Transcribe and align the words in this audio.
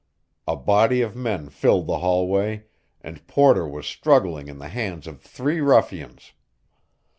A 0.47 0.55
body 0.55 1.01
of 1.03 1.15
men 1.15 1.49
filled 1.49 1.85
the 1.85 1.99
hallway, 1.99 2.63
and 3.01 3.27
Porter 3.27 3.67
was 3.67 3.85
struggling 3.85 4.47
in 4.47 4.57
the 4.57 4.69
hands 4.69 5.05
of 5.05 5.21
three 5.21 5.61
ruffians. 5.61 6.33